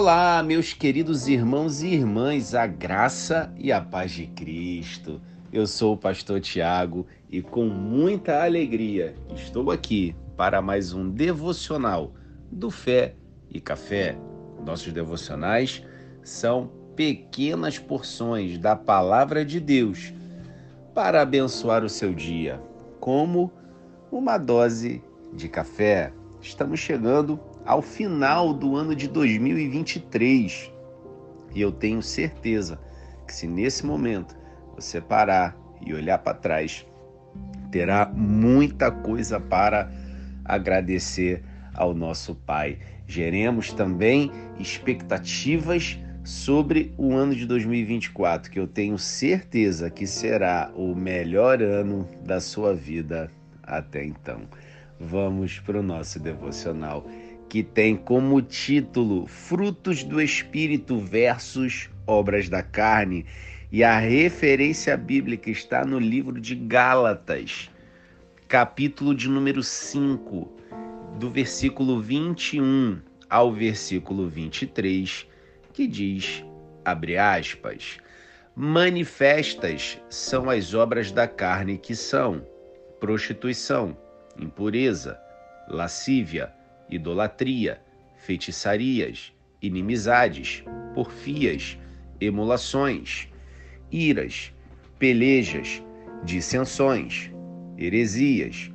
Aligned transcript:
Olá, 0.00 0.44
meus 0.44 0.72
queridos 0.72 1.26
irmãos 1.26 1.82
e 1.82 1.88
irmãs, 1.88 2.54
a 2.54 2.68
graça 2.68 3.52
e 3.56 3.72
a 3.72 3.80
paz 3.80 4.12
de 4.12 4.28
Cristo. 4.28 5.20
Eu 5.52 5.66
sou 5.66 5.94
o 5.94 5.98
pastor 5.98 6.40
Tiago 6.40 7.04
e 7.28 7.42
com 7.42 7.64
muita 7.64 8.44
alegria 8.44 9.16
estou 9.34 9.72
aqui 9.72 10.14
para 10.36 10.62
mais 10.62 10.92
um 10.92 11.10
devocional 11.10 12.12
do 12.48 12.70
Fé 12.70 13.16
e 13.50 13.60
Café. 13.60 14.16
Nossos 14.64 14.92
devocionais 14.92 15.84
são 16.22 16.70
pequenas 16.94 17.76
porções 17.76 18.56
da 18.56 18.76
palavra 18.76 19.44
de 19.44 19.58
Deus 19.58 20.12
para 20.94 21.22
abençoar 21.22 21.82
o 21.82 21.88
seu 21.88 22.14
dia, 22.14 22.62
como 23.00 23.50
uma 24.12 24.38
dose 24.38 25.02
de 25.32 25.48
café. 25.48 26.12
Estamos 26.40 26.78
chegando 26.78 27.47
ao 27.68 27.82
final 27.82 28.54
do 28.54 28.74
ano 28.76 28.96
de 28.96 29.06
2023 29.06 30.72
e 31.54 31.60
eu 31.60 31.70
tenho 31.70 32.02
certeza 32.02 32.80
que 33.26 33.34
se 33.34 33.46
nesse 33.46 33.84
momento 33.84 34.34
você 34.74 35.02
parar 35.02 35.54
e 35.84 35.92
olhar 35.92 36.16
para 36.16 36.32
trás, 36.32 36.86
terá 37.70 38.06
muita 38.06 38.90
coisa 38.90 39.38
para 39.38 39.92
agradecer 40.46 41.44
ao 41.74 41.92
nosso 41.92 42.34
Pai. 42.34 42.78
Geremos 43.06 43.70
também 43.70 44.32
expectativas 44.58 45.98
sobre 46.24 46.94
o 46.96 47.14
ano 47.14 47.34
de 47.34 47.44
2024, 47.44 48.50
que 48.50 48.58
eu 48.58 48.66
tenho 48.66 48.96
certeza 48.96 49.90
que 49.90 50.06
será 50.06 50.72
o 50.74 50.94
melhor 50.94 51.62
ano 51.62 52.08
da 52.24 52.40
sua 52.40 52.74
vida 52.74 53.30
até 53.62 54.06
então. 54.06 54.40
Vamos 54.98 55.60
para 55.60 55.78
o 55.78 55.82
nosso 55.82 56.18
devocional, 56.18 57.06
que 57.48 57.62
tem 57.62 57.96
como 57.96 58.42
título 58.42 59.26
Frutos 59.26 60.04
do 60.04 60.20
Espírito 60.20 60.98
versus 60.98 61.88
Obras 62.06 62.48
da 62.48 62.62
Carne. 62.62 63.24
E 63.72 63.82
a 63.82 63.98
referência 63.98 64.96
bíblica 64.96 65.50
está 65.50 65.84
no 65.84 65.98
livro 65.98 66.40
de 66.40 66.54
Gálatas, 66.54 67.70
capítulo 68.46 69.14
de 69.14 69.28
número 69.28 69.62
5, 69.62 70.50
do 71.18 71.30
versículo 71.30 72.00
21 72.00 73.00
ao 73.28 73.52
versículo 73.52 74.28
23, 74.28 75.26
que 75.72 75.86
diz, 75.86 76.44
abre 76.84 77.18
aspas, 77.18 77.98
manifestas 78.56 80.00
são 80.08 80.48
as 80.48 80.72
obras 80.72 81.12
da 81.12 81.28
carne 81.28 81.76
que 81.76 81.94
são 81.94 82.42
prostituição, 82.98 83.96
impureza, 84.38 85.18
lascívia, 85.68 86.52
idolatria, 86.90 87.80
feitiçarias, 88.16 89.32
inimizades, 89.60 90.62
porfias, 90.94 91.78
emulações, 92.20 93.28
iras, 93.90 94.52
pelejas, 94.98 95.82
dissensões, 96.24 97.30
heresias, 97.76 98.70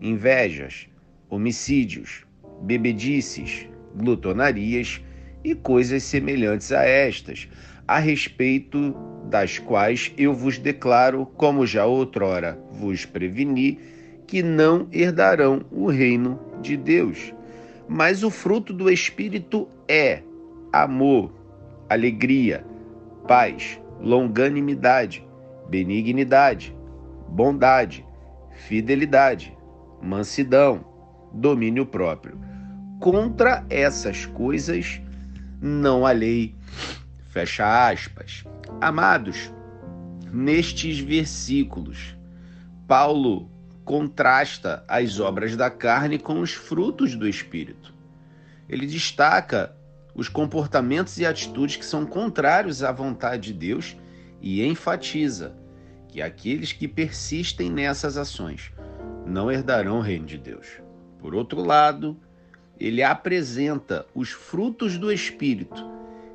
invejas, 0.00 0.88
homicídios, 1.28 2.24
bebedices, 2.62 3.66
glutonarias 3.94 5.00
e 5.44 5.54
coisas 5.54 6.02
semelhantes 6.02 6.72
a 6.72 6.84
estas, 6.84 7.48
a 7.88 7.98
respeito 7.98 8.94
das 9.28 9.58
quais 9.58 10.12
eu 10.16 10.34
vos 10.34 10.58
declaro, 10.58 11.26
como 11.36 11.66
já 11.66 11.86
outrora 11.86 12.58
vos 12.70 13.04
preveni, 13.04 13.78
que 14.26 14.42
não 14.42 14.88
herdarão 14.92 15.64
o 15.70 15.88
reino 15.88 16.40
de 16.60 16.76
Deus. 16.76 17.32
Mas 17.94 18.24
o 18.24 18.30
fruto 18.30 18.72
do 18.72 18.90
Espírito 18.90 19.68
é 19.86 20.22
amor, 20.72 21.30
alegria, 21.90 22.64
paz, 23.28 23.78
longanimidade, 24.00 25.22
benignidade, 25.68 26.74
bondade, 27.28 28.02
fidelidade, 28.66 29.54
mansidão, 30.02 30.82
domínio 31.34 31.84
próprio. 31.84 32.40
Contra 32.98 33.62
essas 33.68 34.24
coisas 34.24 34.98
não 35.60 36.06
há 36.06 36.12
lei. 36.12 36.54
Fecha 37.28 37.90
aspas. 37.90 38.42
Amados, 38.80 39.52
nestes 40.32 40.98
versículos, 40.98 42.16
Paulo 42.88 43.52
contrasta 43.84 44.84
as 44.88 45.18
obras 45.20 45.56
da 45.56 45.70
carne 45.70 46.18
com 46.18 46.40
os 46.40 46.52
frutos 46.52 47.14
do 47.14 47.28
espírito. 47.28 47.91
Ele 48.68 48.86
destaca 48.86 49.74
os 50.14 50.28
comportamentos 50.28 51.18
e 51.18 51.26
atitudes 51.26 51.76
que 51.76 51.84
são 51.84 52.04
contrários 52.04 52.82
à 52.82 52.92
vontade 52.92 53.52
de 53.52 53.58
Deus 53.58 53.96
e 54.40 54.64
enfatiza 54.64 55.56
que 56.08 56.20
aqueles 56.20 56.72
que 56.72 56.86
persistem 56.86 57.70
nessas 57.70 58.16
ações 58.16 58.72
não 59.26 59.50
herdarão 59.50 59.98
o 59.98 60.02
reino 60.02 60.26
de 60.26 60.36
Deus. 60.36 60.82
Por 61.18 61.34
outro 61.34 61.62
lado, 61.62 62.16
ele 62.78 63.02
apresenta 63.02 64.04
os 64.14 64.30
frutos 64.30 64.98
do 64.98 65.10
Espírito, 65.12 65.88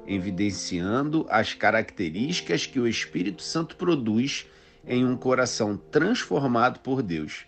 evidenciando 0.08 1.28
as 1.30 1.54
características 1.54 2.66
que 2.66 2.80
o 2.80 2.88
Espírito 2.88 3.44
Santo 3.44 3.76
produz 3.76 4.48
em 4.86 5.06
um 5.06 5.18
coração 5.18 5.76
transformado 5.76 6.80
por 6.80 7.04
Deus. 7.04 7.46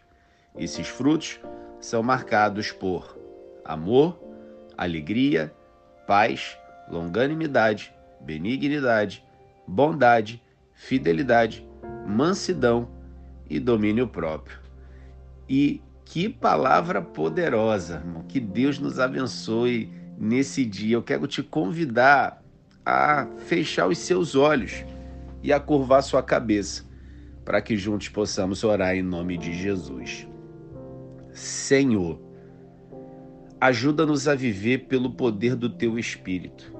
Esses 0.57 0.87
frutos 0.87 1.39
são 1.79 2.03
marcados 2.03 2.71
por 2.71 3.17
amor, 3.63 4.19
alegria, 4.79 5.53
paz, 6.07 6.57
longanimidade, 6.89 7.93
benignidade, 8.21 9.21
bondade, 9.67 10.41
fidelidade, 10.73 11.67
mansidão 12.07 12.87
e 13.49 13.59
domínio 13.59 14.07
próprio. 14.07 14.57
E 15.49 15.81
que 16.05 16.29
palavra 16.29 17.01
poderosa, 17.01 17.95
irmão. 17.95 18.23
Que 18.23 18.39
Deus 18.39 18.79
nos 18.79 18.99
abençoe 18.99 19.91
nesse 20.17 20.63
dia. 20.63 20.95
Eu 20.95 21.03
quero 21.03 21.27
te 21.27 21.43
convidar 21.43 22.41
a 22.85 23.27
fechar 23.39 23.87
os 23.87 23.97
seus 23.97 24.33
olhos 24.33 24.85
e 25.43 25.51
a 25.51 25.59
curvar 25.59 26.01
sua 26.01 26.23
cabeça, 26.23 26.85
para 27.43 27.61
que 27.61 27.75
juntos 27.75 28.07
possamos 28.07 28.63
orar 28.63 28.95
em 28.95 29.03
nome 29.03 29.37
de 29.37 29.53
Jesus. 29.53 30.25
Senhor, 31.33 32.28
Ajuda-nos 33.61 34.27
a 34.27 34.35
viver 34.35 34.85
pelo 34.87 35.11
poder 35.11 35.53
do 35.53 35.69
teu 35.69 35.99
Espírito, 35.99 36.73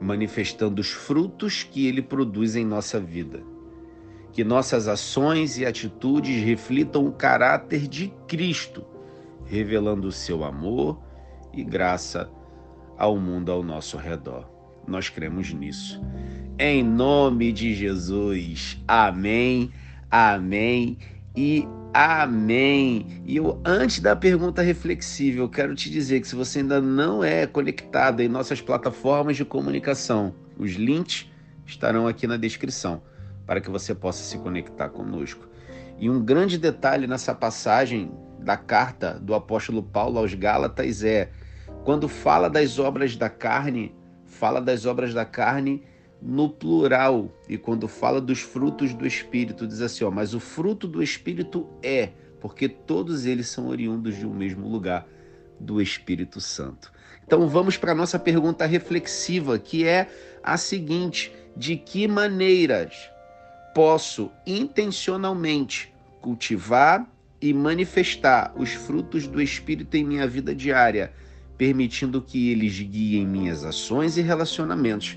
manifestando 0.00 0.80
os 0.80 0.90
frutos 0.90 1.64
que 1.64 1.86
ele 1.86 2.00
produz 2.00 2.54
em 2.54 2.64
nossa 2.64 3.00
vida. 3.00 3.42
Que 4.32 4.44
nossas 4.44 4.86
ações 4.86 5.58
e 5.58 5.66
atitudes 5.66 6.44
reflitam 6.44 7.06
o 7.06 7.12
caráter 7.12 7.88
de 7.88 8.12
Cristo, 8.28 8.84
revelando 9.46 10.06
o 10.06 10.12
seu 10.12 10.44
amor 10.44 11.00
e 11.52 11.64
graça 11.64 12.30
ao 12.96 13.18
mundo 13.18 13.50
ao 13.50 13.64
nosso 13.64 13.96
redor. 13.96 14.48
Nós 14.86 15.08
cremos 15.08 15.52
nisso. 15.52 16.00
Em 16.58 16.84
nome 16.84 17.50
de 17.50 17.74
Jesus. 17.74 18.80
Amém. 18.86 19.72
Amém 20.08 20.98
e 21.36 21.68
amém. 21.92 23.22
E 23.24 23.36
eu, 23.36 23.60
antes 23.64 24.00
da 24.00 24.16
pergunta 24.16 24.62
reflexiva, 24.62 25.40
eu 25.40 25.48
quero 25.48 25.74
te 25.74 25.90
dizer 25.90 26.20
que 26.20 26.28
se 26.28 26.34
você 26.34 26.60
ainda 26.60 26.80
não 26.80 27.22
é 27.22 27.46
conectado 27.46 28.20
em 28.20 28.28
nossas 28.28 28.60
plataformas 28.60 29.36
de 29.36 29.44
comunicação, 29.44 30.34
os 30.58 30.72
links 30.72 31.30
estarão 31.66 32.08
aqui 32.08 32.26
na 32.26 32.36
descrição 32.36 33.02
para 33.46 33.60
que 33.60 33.70
você 33.70 33.94
possa 33.94 34.22
se 34.22 34.38
conectar 34.38 34.88
conosco. 34.88 35.46
E 35.98 36.08
um 36.10 36.24
grande 36.24 36.58
detalhe 36.58 37.06
nessa 37.06 37.34
passagem 37.34 38.10
da 38.40 38.56
carta 38.56 39.18
do 39.20 39.34
apóstolo 39.34 39.82
Paulo 39.82 40.18
aos 40.18 40.34
Gálatas 40.34 41.02
é 41.02 41.30
quando 41.84 42.08
fala 42.08 42.48
das 42.48 42.78
obras 42.78 43.16
da 43.16 43.28
carne, 43.28 43.94
fala 44.24 44.60
das 44.60 44.86
obras 44.86 45.14
da 45.14 45.24
carne 45.24 45.82
no 46.20 46.48
plural. 46.48 47.30
E 47.48 47.56
quando 47.56 47.88
fala 47.88 48.20
dos 48.20 48.40
frutos 48.40 48.94
do 48.94 49.06
Espírito, 49.06 49.66
diz 49.66 49.80
assim: 49.80 50.04
ó, 50.04 50.10
mas 50.10 50.34
o 50.34 50.40
fruto 50.40 50.86
do 50.86 51.02
Espírito 51.02 51.68
é, 51.82 52.10
porque 52.40 52.68
todos 52.68 53.26
eles 53.26 53.48
são 53.48 53.68
oriundos 53.68 54.16
de 54.16 54.26
um 54.26 54.34
mesmo 54.34 54.68
lugar, 54.68 55.06
do 55.58 55.80
Espírito 55.80 56.40
Santo. 56.40 56.92
Então 57.26 57.48
vamos 57.48 57.76
para 57.76 57.92
a 57.92 57.94
nossa 57.94 58.18
pergunta 58.18 58.66
reflexiva, 58.66 59.58
que 59.58 59.86
é 59.86 60.08
a 60.42 60.56
seguinte: 60.56 61.32
de 61.56 61.76
que 61.76 62.06
maneiras 62.06 63.10
posso 63.74 64.30
intencionalmente 64.46 65.92
cultivar 66.20 67.06
e 67.40 67.52
manifestar 67.52 68.52
os 68.56 68.70
frutos 68.72 69.26
do 69.26 69.40
Espírito 69.40 69.96
em 69.96 70.04
minha 70.04 70.26
vida 70.26 70.54
diária, 70.54 71.12
permitindo 71.58 72.22
que 72.22 72.50
eles 72.50 72.78
guiem 72.80 73.26
minhas 73.26 73.64
ações 73.64 74.16
e 74.16 74.22
relacionamentos? 74.22 75.16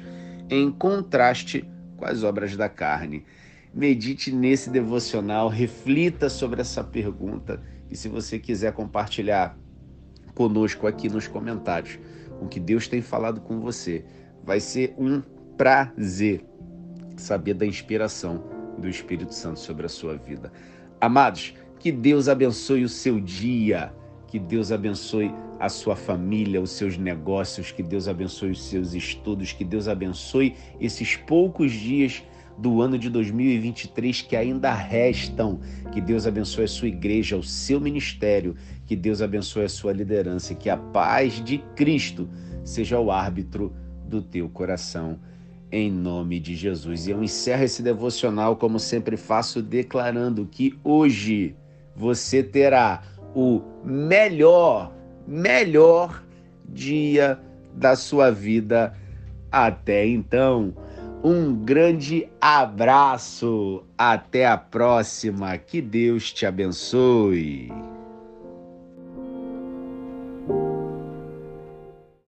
Em 0.49 0.71
contraste 0.71 1.69
com 1.97 2.05
as 2.05 2.23
obras 2.23 2.55
da 2.55 2.67
carne. 2.67 3.25
Medite 3.73 4.31
nesse 4.31 4.69
devocional, 4.69 5.47
reflita 5.47 6.29
sobre 6.29 6.61
essa 6.61 6.83
pergunta 6.83 7.61
e 7.89 7.95
se 7.95 8.07
você 8.07 8.39
quiser 8.39 8.73
compartilhar 8.73 9.57
conosco 10.33 10.87
aqui 10.87 11.09
nos 11.09 11.27
comentários, 11.27 11.99
o 12.41 12.47
que 12.47 12.59
Deus 12.59 12.87
tem 12.87 13.01
falado 13.01 13.41
com 13.41 13.59
você. 13.59 14.05
Vai 14.43 14.59
ser 14.59 14.95
um 14.97 15.21
prazer 15.57 16.45
saber 17.17 17.53
da 17.53 17.65
inspiração 17.65 18.43
do 18.77 18.87
Espírito 18.87 19.33
Santo 19.33 19.59
sobre 19.59 19.85
a 19.85 19.89
sua 19.89 20.15
vida. 20.15 20.51
Amados, 21.01 21.53
que 21.79 21.91
Deus 21.91 22.27
abençoe 22.27 22.83
o 22.83 22.89
seu 22.89 23.19
dia, 23.19 23.93
que 24.27 24.39
Deus 24.39 24.71
abençoe 24.71 25.33
a 25.59 25.67
sua 25.67 25.95
família, 25.95 26.61
os 26.61 26.71
seus 26.71 26.97
negócios, 26.97 27.71
que 27.71 27.83
Deus 27.83 28.07
abençoe 28.07 28.51
os 28.51 28.63
seus 28.63 28.93
estudos, 28.93 29.51
que 29.51 29.65
Deus 29.65 29.87
abençoe 29.87 30.55
esses 30.79 31.15
poucos 31.15 31.71
dias 31.71 32.23
do 32.59 32.81
ano 32.81 32.97
de 32.97 33.09
2023 33.09 34.21
que 34.21 34.35
ainda 34.35 34.73
restam. 34.73 35.59
Que 35.91 36.01
Deus 36.01 36.27
abençoe 36.27 36.65
a 36.65 36.67
sua 36.67 36.87
igreja, 36.87 37.37
o 37.37 37.43
seu 37.43 37.79
ministério, 37.79 38.55
que 38.85 38.95
Deus 38.95 39.21
abençoe 39.21 39.63
a 39.63 39.69
sua 39.69 39.93
liderança, 39.93 40.53
que 40.53 40.69
a 40.69 40.77
paz 40.77 41.43
de 41.43 41.57
Cristo 41.75 42.29
seja 42.63 42.99
o 42.99 43.11
árbitro 43.11 43.73
do 44.05 44.21
teu 44.21 44.49
coração. 44.49 45.19
Em 45.71 45.91
nome 45.91 46.39
de 46.39 46.55
Jesus. 46.55 47.05
E 47.05 47.11
eu 47.11 47.23
encerro 47.23 47.63
esse 47.63 47.83
devocional, 47.83 48.55
como 48.55 48.79
sempre 48.79 49.15
faço, 49.15 49.61
declarando 49.61 50.47
que 50.47 50.77
hoje 50.83 51.55
você 51.95 52.41
terá 52.41 53.03
o 53.35 53.61
melhor, 53.85 54.91
melhor 55.29 56.23
dia 56.67 57.39
da 57.73 57.95
sua 57.95 58.31
vida 58.31 58.93
até 59.51 60.05
então. 60.05 60.73
Um 61.23 61.53
grande 61.53 62.27
abraço. 62.39 63.83
Até 63.97 64.47
a 64.47 64.57
próxima. 64.57 65.57
Que 65.57 65.81
Deus 65.81 66.31
te 66.31 66.45
abençoe. 66.45 67.69